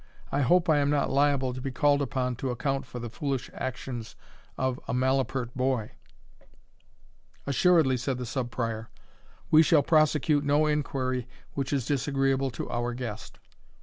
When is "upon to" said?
2.01-2.49